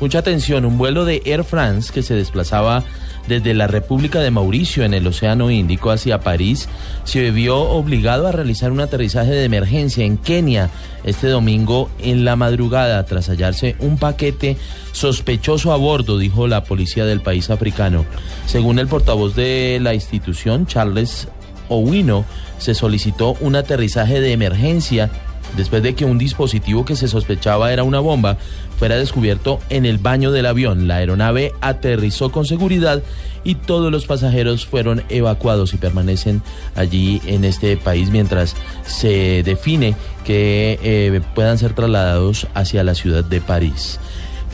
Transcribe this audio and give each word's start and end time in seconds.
Mucha 0.00 0.20
atención, 0.20 0.64
un 0.64 0.78
vuelo 0.78 1.04
de 1.04 1.22
Air 1.24 1.42
France 1.42 1.92
que 1.92 2.02
se 2.02 2.14
desplazaba 2.14 2.84
desde 3.26 3.52
la 3.52 3.66
República 3.66 4.20
de 4.20 4.30
Mauricio 4.30 4.84
en 4.84 4.94
el 4.94 5.06
Océano 5.06 5.50
Índico 5.50 5.90
hacia 5.90 6.20
París 6.20 6.68
se 7.04 7.30
vio 7.30 7.58
obligado 7.58 8.26
a 8.26 8.32
realizar 8.32 8.72
un 8.72 8.80
aterrizaje 8.80 9.32
de 9.32 9.44
emergencia 9.44 10.04
en 10.04 10.16
Kenia 10.16 10.70
este 11.04 11.28
domingo 11.28 11.90
en 11.98 12.24
la 12.24 12.36
madrugada 12.36 13.04
tras 13.06 13.28
hallarse 13.28 13.76
un 13.80 13.98
paquete 13.98 14.56
sospechoso 14.92 15.72
a 15.72 15.76
bordo, 15.76 16.16
dijo 16.16 16.46
la 16.46 16.64
policía 16.64 17.04
del 17.04 17.20
país 17.20 17.50
africano. 17.50 18.04
Según 18.46 18.78
el 18.78 18.88
portavoz 18.88 19.34
de 19.34 19.78
la 19.82 19.94
institución, 19.94 20.66
Charles 20.66 21.28
Owino, 21.68 22.24
se 22.58 22.74
solicitó 22.74 23.36
un 23.40 23.56
aterrizaje 23.56 24.20
de 24.20 24.32
emergencia 24.32 25.10
después 25.56 25.82
de 25.82 25.94
que 25.94 26.04
un 26.04 26.18
dispositivo 26.18 26.84
que 26.84 26.96
se 26.96 27.08
sospechaba 27.08 27.72
era 27.72 27.82
una 27.82 28.00
bomba 28.00 28.36
fuera 28.78 28.96
descubierto 28.96 29.58
en 29.70 29.86
el 29.86 29.98
baño 29.98 30.30
del 30.30 30.46
avión. 30.46 30.88
La 30.88 30.96
aeronave 30.96 31.52
aterrizó 31.60 32.30
con 32.30 32.44
seguridad 32.44 33.02
y 33.44 33.54
todos 33.54 33.90
los 33.90 34.06
pasajeros 34.06 34.66
fueron 34.66 35.02
evacuados 35.08 35.74
y 35.74 35.78
permanecen 35.78 36.42
allí 36.74 37.20
en 37.26 37.44
este 37.44 37.76
país 37.76 38.10
mientras 38.10 38.54
se 38.86 39.42
define 39.42 39.96
que 40.24 40.78
eh, 40.82 41.20
puedan 41.34 41.58
ser 41.58 41.72
trasladados 41.72 42.46
hacia 42.54 42.84
la 42.84 42.94
ciudad 42.94 43.24
de 43.24 43.40
París. 43.40 43.98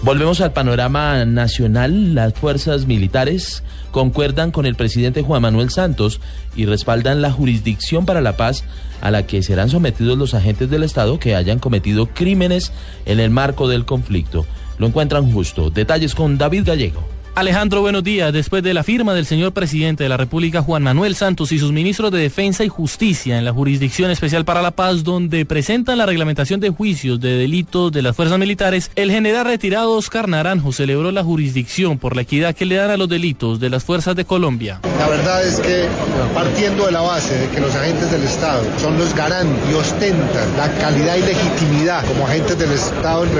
Volvemos 0.03 0.41
al 0.41 0.53
panorama 0.53 1.25
nacional. 1.25 2.15
Las 2.15 2.35
fuerzas 2.35 2.87
militares 2.87 3.63
concuerdan 3.91 4.51
con 4.51 4.67
el 4.67 4.75
presidente 4.75 5.23
Juan 5.23 5.43
Manuel 5.43 5.71
Santos 5.71 6.21
y 6.55 6.67
respaldan 6.67 7.23
la 7.23 7.31
jurisdicción 7.33 8.05
para 8.05 8.21
la 8.21 8.37
paz 8.37 8.65
a 9.01 9.11
la 9.11 9.27
que 9.27 9.43
serán 9.43 9.71
sometidos 9.71 10.19
los 10.19 10.35
agentes 10.35 10.69
del 10.69 10.83
Estado 10.83 11.19
que 11.19 11.35
hayan 11.35 11.59
cometido 11.59 12.07
crímenes 12.07 12.73
en 13.07 13.21
el 13.21 13.31
marco 13.31 13.69
del 13.69 13.85
conflicto. 13.85 14.47
Lo 14.79 14.87
encuentran 14.87 15.31
justo. 15.31 15.71
Detalles 15.71 16.15
con 16.15 16.37
David 16.37 16.65
Gallego. 16.67 17.14
Alejandro, 17.37 17.81
buenos 17.81 18.05
días. 18.05 18.33
Después 18.33 18.63
de 18.63 18.73
la 18.73 18.85
firma 18.85 19.13
del 19.13 19.27
señor 19.27 19.53
presidente 19.53 20.05
de 20.05 20.09
la 20.09 20.17
República, 20.17 20.63
Juan 20.63 20.85
Manuel 20.85 21.17
Santos, 21.17 21.51
y 21.51 21.59
sus 21.59 21.73
ministros 21.73 22.13
de 22.13 22.21
Defensa 22.21 22.63
y 22.63 22.69
Justicia 22.69 23.37
en 23.37 23.45
la 23.45 23.53
Jurisdicción 23.53 24.13
Especial 24.13 24.45
para 24.45 24.63
la 24.63 24.71
Paz, 24.71 25.03
donde 25.03 25.45
presentan 25.45 25.99
la 25.99 26.07
reglamentación 26.07 26.61
de 26.61 26.71
juicios 26.71 27.21
de 27.21 27.37
delitos 27.37 27.91
de 27.91 28.03
las 28.03 28.15
fuerzas 28.15 28.39
militares, 28.39 28.93
el 28.95 29.11
general 29.11 29.47
retirado 29.47 29.95
Oscar 29.95 30.29
Naranjo 30.29 30.71
celebró 30.71 31.11
la 31.11 31.25
jurisdicción 31.25 31.99
por 31.99 32.15
la 32.15 32.23
equidad 32.23 32.55
que 32.55 32.67
le 32.67 32.77
dan 32.77 32.91
a 32.91 32.97
los 32.97 33.09
delitos 33.09 33.59
de 33.59 33.69
las 33.69 33.83
fuerzas 33.83 34.15
de 34.15 34.25
Colombia. 34.25 34.79
La 35.01 35.09
verdad 35.09 35.45
es 35.45 35.59
que, 35.59 35.89
partiendo 36.35 36.87
de 36.87 36.93
la 36.93 37.01
base 37.01 37.37
de 37.37 37.49
que 37.49 37.61
los 37.61 37.75
agentes 37.75 38.13
del 38.13 38.23
Estado 38.23 38.63
son 38.81 38.97
los 38.97 39.13
garantes 39.13 39.59
y 39.69 39.75
ostentan 39.75 40.57
la 40.57 40.73
calidad 40.75 41.17
y 41.17 41.23
legitimidad 41.23 42.07
como 42.07 42.29
agentes 42.29 42.57
del 42.57 42.71
Estado 42.71 43.25
en 43.25 43.31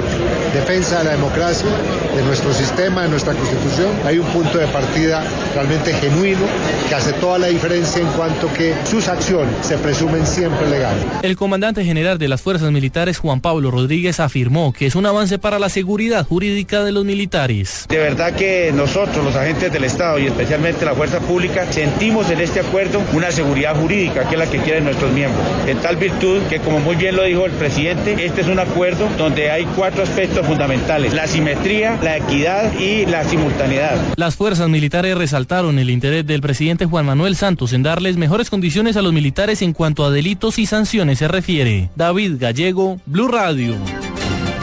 defensa 0.53 0.99
de 0.99 1.05
la 1.05 1.11
democracia, 1.13 1.71
de 2.17 2.25
nuestro 2.25 2.53
sistema, 2.53 3.03
de 3.03 3.11
nuestra 3.11 3.35
Constitución, 3.35 3.84
hay 4.05 4.19
un 4.19 4.27
punto 4.27 4.59
de 4.59 4.67
partida 4.69 5.25
realmente 5.55 5.93
genuino 5.95 6.47
que 6.89 6.95
hace 6.95 7.13
toda 7.15 7.39
la 7.39 7.47
diferencia 7.49 8.03
en 8.03 8.09
cuanto 8.09 8.53
que 8.53 8.75
sus 8.85 9.09
acciones 9.09 9.55
se 9.63 9.79
presumen 9.79 10.27
siempre 10.27 10.69
legales. 10.69 11.05
El 11.23 11.37
comandante 11.37 11.85
general 11.85 12.19
de 12.19 12.29
las 12.29 12.43
fuerzas 12.43 12.71
militares, 12.71 13.19
Juan 13.19 13.41
Pablo 13.41 13.71
Rodríguez, 13.71 14.21
afirmó 14.21 14.73
que 14.73 14.87
es 14.87 14.95
un 14.95 15.07
avance 15.07 15.39
para 15.39 15.59
la 15.59 15.69
seguridad 15.69 16.27
jurídica 16.27 16.85
de 16.85 16.93
los 16.93 17.05
militares. 17.05 17.87
De 17.89 17.99
verdad 17.99 18.35
que 18.35 18.73
nosotros, 18.75 19.25
los 19.25 19.37
agentes 19.37 19.73
del 19.73 19.85
Estado 19.85 20.19
y 20.19 20.27
especialmente 20.27 20.85
la 20.85 20.95
fuerza 20.95 21.21
pública, 21.21 21.71
sentimos 21.71 22.31
en 22.31 22.41
este 22.41 22.61
acuerdo 22.61 23.03
una 23.13 23.31
seguridad 23.31 23.77
jurídica 23.77 24.29
que 24.29 24.35
es 24.35 24.39
la 24.39 24.47
que 24.47 24.59
quieren 24.59 24.85
nuestros 24.85 25.13
miembros. 25.13 25.45
En 25.67 25.79
tal 25.79 25.97
virtud 25.97 26.43
que, 26.49 26.61
como 26.61 26.81
muy 26.81 26.97
bien 26.97 27.17
lo 27.17 27.25
dijo 27.25 27.47
el 27.47 27.53
presidente, 27.53 28.25
este 28.25 28.41
es 28.41 28.49
un 28.49 28.59
acuerdo 28.59 29.09
donde 29.17 29.51
hay 29.51 29.65
cuatro 29.77 30.03
aspectos 30.03 30.47
fundamentales, 30.47 31.15
la 31.15 31.27
simetría, 31.27 31.99
la 32.03 32.17
equidad 32.17 32.73
y 32.79 33.07
la 33.07 33.25
simultaneidad 33.25 33.74
las 34.17 34.37
fuerzas 34.37 34.69
militares 34.69 35.17
resaltaron 35.17 35.79
el 35.79 35.91
interés 35.91 36.27
del 36.27 36.41
presidente 36.41 36.87
Juan 36.87 37.07
Manuel 37.07 37.37
Santos 37.37 37.73
en 37.73 37.83
darles 37.83 38.17
mejores 38.17 38.51
condiciones 38.51 38.97
a 38.97 39.03
los 39.03 39.13
militares 39.13 39.63
en 39.63 39.73
cuanto 39.73 40.05
a 40.05 40.11
delitos 40.11 40.59
y 40.59 40.67
sanciones 40.67 41.19
se 41.19 41.29
refiere. 41.29 41.91
David 41.97 42.37
Gallego, 42.39 42.99
Blue 43.07 43.29
Radio. 43.29 43.75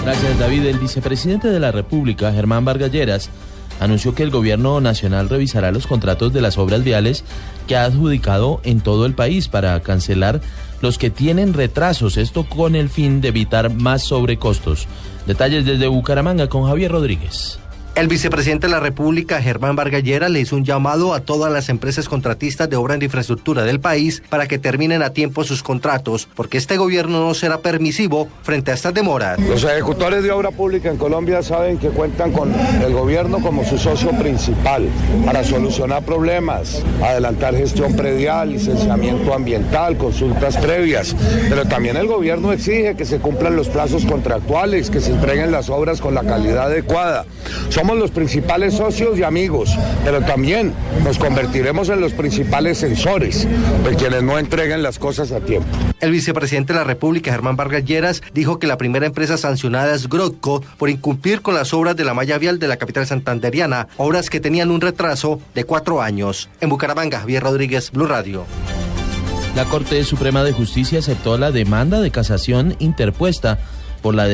Gracias 0.03 0.39
David. 0.39 0.66
El 0.66 0.79
vicepresidente 0.79 1.50
de 1.50 1.59
la 1.59 1.71
República, 1.71 2.31
Germán 2.31 2.66
Vargalleras, 2.66 3.29
anunció 3.79 4.16
que 4.16 4.23
el 4.23 4.31
gobierno 4.31 4.81
nacional 4.81 5.29
revisará 5.29 5.71
los 5.71 5.88
contratos 5.88 6.33
de 6.33 6.41
las 6.41 6.57
obras 6.57 6.83
viales 6.83 7.23
que 7.67 7.75
ha 7.75 7.83
adjudicado 7.85 8.61
en 8.63 8.81
todo 8.81 9.05
el 9.05 9.13
país 9.13 9.47
para 9.47 9.79
cancelar 9.81 10.41
los 10.81 10.97
que 10.97 11.11
tienen 11.11 11.53
retrasos, 11.53 12.17
esto 12.17 12.47
con 12.47 12.75
el 12.75 12.89
fin 12.89 13.21
de 13.21 13.29
evitar 13.29 13.73
más 13.73 14.03
sobrecostos. 14.03 14.88
Detalles 15.27 15.66
desde 15.66 15.88
Bucaramanga 15.88 16.50
con 16.50 16.66
Javier 16.66 16.91
Rodríguez. 16.91 17.60
El 17.94 18.07
vicepresidente 18.07 18.68
de 18.68 18.72
la 18.72 18.79
República, 18.79 19.41
Germán 19.41 19.75
Vargallera, 19.75 20.29
le 20.29 20.40
hizo 20.40 20.56
un 20.56 20.63
llamado 20.63 21.13
a 21.13 21.19
todas 21.19 21.52
las 21.52 21.68
empresas 21.68 22.07
contratistas 22.07 22.69
de 22.69 22.78
obra 22.78 22.96
en 22.96 23.02
infraestructura 23.02 23.63
del 23.63 23.81
país 23.81 24.24
para 24.29 24.47
que 24.47 24.57
terminen 24.57 25.03
a 25.03 25.09
tiempo 25.09 25.44
sus 25.44 25.62
contratos, 25.62 26.25
porque 26.34 26.57
este 26.57 26.78
gobierno 26.78 27.19
no 27.19 27.34
será 27.34 27.57
permisivo 27.57 28.30
frente 28.44 28.72
a 28.72 28.75
estas 28.75 28.94
demoras. 28.94 29.38
Los 29.41 29.66
ejecutores 29.66 30.24
de 30.24 30.31
obra 30.31 30.51
pública 30.51 30.90
en 30.90 30.96
Colombia 30.96 31.44
saben 31.44 31.80
que 31.80 31.90
cuentan 31.90 32.31
con 32.31 32.53
el 32.53 32.94
gobierno 32.94 33.40
como 33.41 33.66
su 33.66 33.78
socio 33.78 34.12
principal 34.12 34.88
para 35.25 35.44
solucionar 35.44 36.03
problemas, 36.03 36.81
adelantar 37.03 37.57
gestión 37.57 37.94
predial, 37.97 38.53
licenciamiento 38.53 39.34
ambiental, 39.34 39.97
consultas 39.97 40.56
previas, 40.56 41.13
pero 41.50 41.66
también 41.66 41.97
el 41.97 42.07
gobierno 42.07 42.53
exige 42.53 42.96
que 42.96 43.03
se 43.03 43.19
cumplan 43.19 43.57
los 43.57 43.68
plazos 43.68 44.06
contractuales, 44.06 44.90
que 44.90 45.01
se 45.01 45.12
entreguen 45.12 45.51
las 45.51 45.69
obras 45.69 46.00
con 46.00 46.16
la 46.16 46.24
calidad 46.24 46.68
adecuada. 46.68 47.25
Somos 47.81 47.97
los 47.97 48.12
principales 48.12 48.75
socios 48.75 49.18
y 49.18 49.24
amigos, 49.24 49.75
pero 50.06 50.22
también 50.22 50.72
nos 51.03 51.18
convertiremos 51.18 51.90
en 51.90 52.00
los 52.00 52.14
principales 52.14 52.78
censores 52.78 53.47
de 53.84 53.96
quienes 53.96 54.22
no 54.22 54.38
entreguen 54.38 54.84
las 54.84 55.00
cosas 55.00 55.31
a 55.31 55.40
tiempo. 55.40 55.68
El 56.00 56.12
vicepresidente 56.12 56.74
de 56.74 56.80
la 56.80 56.86
República, 56.86 57.31
Germán 57.31 57.56
Vargas 57.56 57.84
Lleras, 57.84 58.22
dijo 58.36 58.59
que 58.59 58.68
la 58.68 58.78
primera 58.78 59.08
empresa 59.08 59.36
sancionada 59.36 59.96
es 59.96 60.08
Grotco 60.08 60.62
por 60.78 60.92
incumplir 60.92 61.42
con 61.42 61.56
las 61.56 61.74
obras 61.74 61.96
de 61.96 62.06
la 62.06 62.14
malla 62.14 62.38
vial 62.38 62.59
de 62.59 62.68
la 62.68 62.78
capital 62.78 63.08
santanderiana, 63.08 63.88
obras 63.98 64.30
que 64.30 64.40
tenían 64.40 64.69
un 64.69 64.81
retraso 64.81 65.42
de 65.56 65.63
cuatro 65.63 66.03
años. 66.03 66.50
En 66.59 66.69
Bucaramanga, 66.69 67.22
Javier 67.22 67.42
Rodríguez, 67.42 67.90
Blue 67.90 68.06
Radio. 68.06 68.46
La 69.56 69.66
Corte 69.66 70.03
Suprema 70.03 70.44
de 70.44 70.53
Justicia 70.53 71.00
aceptó 71.00 71.36
la 71.40 71.52
demanda 71.52 72.00
de 72.00 72.12
casación 72.12 72.75
interpuesta 72.78 73.58
por 74.01 74.16
la, 74.16 74.28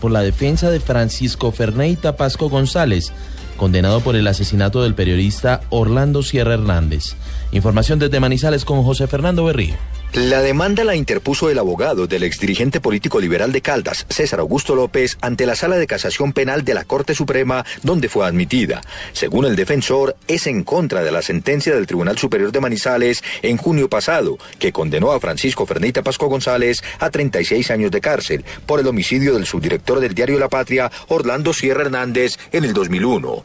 por 0.00 0.10
la 0.10 0.22
defensa 0.22 0.70
de 0.70 0.80
Francisco 0.80 1.52
Ferney 1.52 1.96
Tapasco 1.96 2.48
González, 2.48 3.12
condenado 3.56 4.00
por 4.00 4.16
el 4.16 4.26
asesinato 4.26 4.82
del 4.82 4.94
periodista 4.94 5.60
Orlando 5.70 6.22
Sierra 6.22 6.54
Hernández. 6.54 7.16
Información 7.52 7.98
desde 7.98 8.20
Manizales 8.20 8.64
con 8.64 8.82
José 8.82 9.06
Fernando 9.06 9.44
Berrío. 9.44 9.74
La 10.14 10.40
demanda 10.40 10.84
la 10.84 10.96
interpuso 10.96 11.50
el 11.50 11.58
abogado 11.58 12.06
del 12.06 12.22
exdirigente 12.22 12.80
político 12.80 13.20
liberal 13.20 13.52
de 13.52 13.60
Caldas, 13.60 14.06
César 14.08 14.40
Augusto 14.40 14.74
López, 14.74 15.18
ante 15.20 15.44
la 15.44 15.54
Sala 15.54 15.76
de 15.76 15.86
Casación 15.86 16.32
Penal 16.32 16.64
de 16.64 16.72
la 16.72 16.84
Corte 16.84 17.14
Suprema, 17.14 17.64
donde 17.82 18.08
fue 18.08 18.26
admitida. 18.26 18.80
Según 19.12 19.44
el 19.44 19.54
defensor, 19.54 20.16
es 20.26 20.46
en 20.46 20.64
contra 20.64 21.02
de 21.02 21.12
la 21.12 21.20
sentencia 21.20 21.74
del 21.74 21.86
Tribunal 21.86 22.16
Superior 22.16 22.52
de 22.52 22.60
Manizales 22.60 23.22
en 23.42 23.58
junio 23.58 23.90
pasado, 23.90 24.38
que 24.58 24.72
condenó 24.72 25.12
a 25.12 25.20
Francisco 25.20 25.66
Fernita 25.66 26.02
Pasco 26.02 26.26
González 26.26 26.82
a 27.00 27.10
36 27.10 27.70
años 27.70 27.90
de 27.90 28.00
cárcel 28.00 28.46
por 28.64 28.80
el 28.80 28.86
homicidio 28.86 29.34
del 29.34 29.44
subdirector 29.44 30.00
del 30.00 30.14
diario 30.14 30.38
La 30.38 30.48
Patria, 30.48 30.90
Orlando 31.08 31.52
Sierra 31.52 31.82
Hernández, 31.82 32.38
en 32.50 32.64
el 32.64 32.72
2001. 32.72 33.44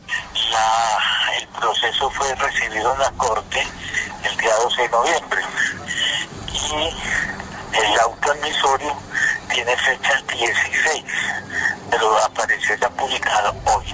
el 1.40 1.48
proceso 1.60 2.10
fue 2.12 2.34
recibido 2.36 2.94
en 2.94 3.00
la 3.00 3.12
Corte 3.18 3.60
el 4.32 4.38
día 4.38 4.54
12 4.64 4.82
de 4.82 4.90
noviembre 4.90 5.42
y 6.80 7.78
el 7.78 8.00
auto 8.00 8.32
admisorio 8.32 8.94
tiene 9.54 9.72
fecha 9.78 10.22
16, 10.32 11.04
pero 11.90 12.18
apareció 12.18 12.76
ya 12.80 12.90
publicado 12.90 13.56
hoy. 13.66 13.86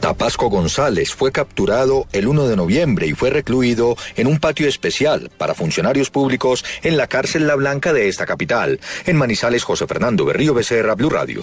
Tapasco 0.00 0.50
González 0.50 1.14
fue 1.14 1.32
capturado 1.32 2.06
el 2.12 2.28
1 2.28 2.46
de 2.46 2.56
noviembre 2.56 3.06
y 3.06 3.14
fue 3.14 3.30
recluido 3.30 3.96
en 4.16 4.26
un 4.26 4.38
patio 4.38 4.68
especial 4.68 5.30
para 5.38 5.54
funcionarios 5.54 6.10
públicos 6.10 6.62
en 6.82 6.98
la 6.98 7.06
cárcel 7.06 7.46
La 7.46 7.54
Blanca 7.54 7.94
de 7.94 8.08
esta 8.08 8.26
capital. 8.26 8.80
En 9.06 9.16
Manizales, 9.16 9.64
José 9.64 9.86
Fernando 9.86 10.26
Berrío 10.26 10.52
Becerra, 10.52 10.94
Blue 10.94 11.08
Radio. 11.08 11.42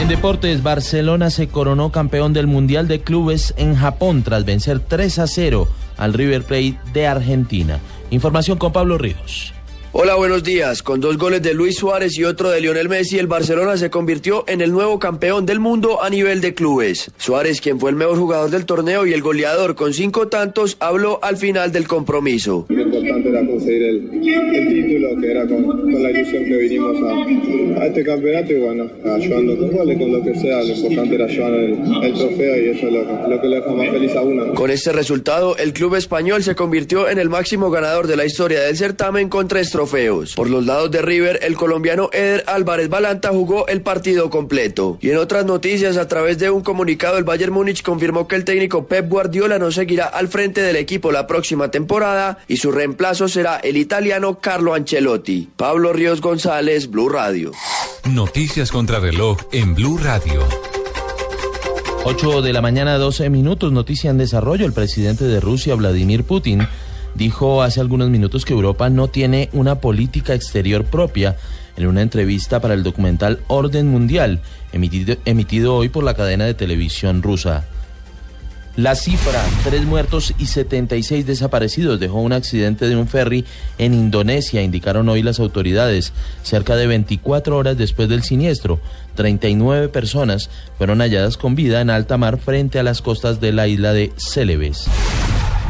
En 0.00 0.08
deportes, 0.08 0.62
Barcelona 0.64 1.30
se 1.30 1.46
coronó 1.46 1.92
campeón 1.92 2.32
del 2.32 2.48
Mundial 2.48 2.88
de 2.88 3.00
Clubes 3.00 3.54
en 3.56 3.76
Japón 3.76 4.24
tras 4.24 4.44
vencer 4.44 4.80
3 4.80 5.20
a 5.20 5.26
0 5.28 5.68
al 5.96 6.12
River 6.14 6.42
Plate 6.42 6.78
de 6.92 7.06
Argentina. 7.06 7.78
Información 8.14 8.58
con 8.58 8.72
Pablo 8.72 8.96
Ríos. 8.96 9.52
Hola, 9.96 10.16
buenos 10.16 10.42
días. 10.42 10.82
Con 10.82 11.00
dos 11.00 11.16
goles 11.18 11.40
de 11.40 11.54
Luis 11.54 11.76
Suárez 11.76 12.18
y 12.18 12.24
otro 12.24 12.50
de 12.50 12.60
Lionel 12.60 12.88
Messi, 12.88 13.16
el 13.16 13.28
Barcelona 13.28 13.76
se 13.76 13.90
convirtió 13.90 14.42
en 14.48 14.60
el 14.60 14.72
nuevo 14.72 14.98
campeón 14.98 15.46
del 15.46 15.60
mundo 15.60 16.02
a 16.02 16.10
nivel 16.10 16.40
de 16.40 16.52
clubes. 16.52 17.12
Suárez, 17.16 17.60
quien 17.60 17.78
fue 17.78 17.90
el 17.90 17.96
mejor 17.96 18.18
jugador 18.18 18.50
del 18.50 18.66
torneo 18.66 19.06
y 19.06 19.12
el 19.12 19.22
goleador 19.22 19.76
con 19.76 19.94
cinco 19.94 20.26
tantos, 20.26 20.76
habló 20.80 21.20
al 21.22 21.36
final 21.36 21.70
del 21.70 21.86
compromiso. 21.86 22.66
Lo 22.70 22.82
importante 22.82 23.28
era 23.28 23.46
conseguir 23.46 23.82
el, 23.84 24.10
título, 24.10 25.20
que 25.20 25.30
era 25.30 25.46
con, 25.46 26.02
la 26.02 26.10
ilusión 26.10 26.44
que 26.44 26.56
vinimos 26.56 26.96
a, 27.00 27.86
este 27.86 28.02
campeonato 28.02 28.52
y 28.52 28.58
bueno, 28.58 28.90
ayudando 29.14 29.56
con 29.56 29.70
goles, 29.70 29.96
con 29.96 30.10
lo 30.10 30.24
que 30.24 30.34
sea. 30.40 30.60
Lo 30.64 30.74
importante 30.74 31.14
era 31.14 31.26
llevar 31.28 31.54
el, 31.54 32.14
trofeo 32.14 32.56
y 32.56 32.68
eso 32.70 32.88
es 32.88 32.92
lo, 33.28 33.40
que 33.40 33.46
le 33.46 33.56
deja 33.60 33.70
más 33.70 33.90
feliz 33.90 34.16
a 34.16 34.22
uno. 34.22 34.54
Con 34.54 34.72
este 34.72 34.90
resultado, 34.90 35.56
el 35.56 35.72
club 35.72 35.94
español 35.94 36.42
se 36.42 36.56
convirtió 36.56 37.08
en 37.08 37.20
el 37.20 37.28
máximo 37.28 37.70
ganador 37.70 38.08
de 38.08 38.16
la 38.16 38.24
historia 38.24 38.60
del 38.60 38.76
certamen 38.76 39.28
con 39.28 39.46
tres 39.46 39.70
trofeos 39.70 39.83
por 40.36 40.48
los 40.48 40.64
lados 40.66 40.90
de 40.90 41.02
River, 41.02 41.40
el 41.42 41.56
colombiano 41.56 42.08
Eder 42.12 42.44
Álvarez 42.46 42.88
Balanta 42.88 43.30
jugó 43.30 43.66
el 43.68 43.82
partido 43.82 44.30
completo. 44.30 44.98
Y 45.00 45.10
en 45.10 45.18
otras 45.18 45.44
noticias, 45.44 45.96
a 45.96 46.08
través 46.08 46.38
de 46.38 46.50
un 46.50 46.62
comunicado, 46.62 47.18
el 47.18 47.24
Bayern 47.24 47.52
Múnich 47.52 47.82
confirmó 47.82 48.26
que 48.26 48.36
el 48.36 48.44
técnico 48.44 48.86
Pep 48.86 49.08
Guardiola 49.08 49.58
no 49.58 49.70
seguirá 49.70 50.06
al 50.06 50.28
frente 50.28 50.62
del 50.62 50.76
equipo 50.76 51.12
la 51.12 51.26
próxima 51.26 51.70
temporada 51.70 52.38
y 52.48 52.56
su 52.56 52.72
reemplazo 52.72 53.28
será 53.28 53.56
el 53.58 53.76
italiano 53.76 54.40
Carlo 54.40 54.74
Ancelotti. 54.74 55.48
Pablo 55.56 55.92
Ríos 55.92 56.20
González, 56.20 56.90
Blue 56.90 57.08
Radio. 57.08 57.52
Noticias 58.10 58.70
contra 58.70 59.00
reloj 59.00 59.38
en 59.52 59.74
Blue 59.74 59.98
Radio. 59.98 60.42
8 62.06 62.42
de 62.42 62.52
la 62.52 62.60
mañana, 62.60 62.98
12 62.98 63.30
minutos. 63.30 63.72
Noticia 63.72 64.10
en 64.10 64.18
desarrollo. 64.18 64.66
El 64.66 64.74
presidente 64.74 65.24
de 65.24 65.40
Rusia, 65.40 65.74
Vladimir 65.74 66.24
Putin, 66.24 66.68
dijo 67.14 67.62
hace 67.62 67.80
algunos 67.80 68.10
minutos 68.10 68.44
que 68.44 68.52
Europa 68.52 68.90
no 68.90 69.08
tiene 69.08 69.48
una 69.52 69.76
política 69.80 70.34
exterior 70.34 70.84
propia 70.84 71.36
en 71.76 71.86
una 71.86 72.02
entrevista 72.02 72.60
para 72.60 72.74
el 72.74 72.82
documental 72.82 73.40
Orden 73.48 73.88
Mundial, 73.88 74.40
emitido, 74.72 75.76
hoy 75.76 75.88
por 75.88 76.04
la 76.04 76.14
cadena 76.14 76.44
de 76.44 76.54
televisión 76.54 77.22
rusa. 77.22 77.64
La 78.76 78.96
cifra, 78.96 79.40
tres 79.62 79.84
muertos 79.84 80.34
y 80.36 80.46
76 80.46 81.26
desaparecidos, 81.26 82.00
dejó 82.00 82.20
un 82.20 82.32
accidente 82.32 82.88
de 82.88 82.96
un 82.96 83.06
ferry 83.06 83.44
en 83.78 83.94
Indonesia, 83.94 84.62
indicaron 84.62 85.08
hoy 85.08 85.22
las 85.22 85.38
autoridades. 85.38 86.12
Cerca 86.42 86.74
de 86.74 86.88
24 86.88 87.56
horas 87.56 87.78
después 87.78 88.08
del 88.08 88.24
siniestro, 88.24 88.80
39 89.14 89.90
personas 89.90 90.50
fueron 90.76 90.98
halladas 90.98 91.36
con 91.36 91.54
vida 91.54 91.80
en 91.80 91.90
alta 91.90 92.16
mar 92.16 92.38
frente 92.38 92.80
a 92.80 92.82
las 92.82 93.00
costas 93.00 93.40
de 93.40 93.52
la 93.52 93.68
isla 93.68 93.92
de 93.92 94.12
Celebes. 94.16 94.88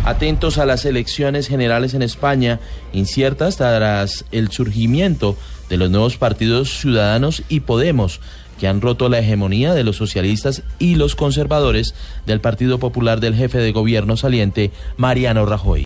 Atentos 0.04 0.58
a 0.58 0.66
las 0.66 0.84
elecciones 0.84 1.48
generales 1.48 1.94
en 1.94 2.02
España, 2.02 2.60
inciertas 2.92 3.56
tras 3.56 4.26
el 4.32 4.50
surgimiento 4.50 5.34
de 5.70 5.78
los 5.78 5.90
nuevos 5.90 6.18
partidos 6.18 6.78
Ciudadanos 6.78 7.42
y 7.48 7.60
Podemos, 7.60 8.20
que 8.60 8.68
han 8.68 8.82
roto 8.82 9.08
la 9.08 9.20
hegemonía 9.20 9.72
de 9.72 9.82
los 9.82 9.96
socialistas 9.96 10.62
y 10.78 10.96
los 10.96 11.16
conservadores 11.16 11.94
del 12.26 12.42
Partido 12.42 12.78
Popular 12.78 13.20
del 13.20 13.34
jefe 13.34 13.58
de 13.58 13.72
gobierno 13.72 14.18
saliente, 14.18 14.72
Mariano 14.98 15.46
Rajoy. 15.46 15.82